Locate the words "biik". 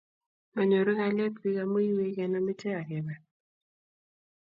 1.41-1.59